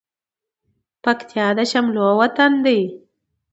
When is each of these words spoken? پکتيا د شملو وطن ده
پکتيا 1.03 1.47
د 1.57 1.59
شملو 1.71 2.05
وطن 2.19 2.51
ده 2.65 2.79